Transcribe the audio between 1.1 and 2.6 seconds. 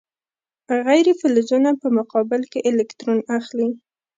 فلزونه په مقابل کې